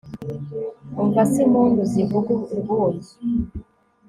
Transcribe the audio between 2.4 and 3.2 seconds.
urwunge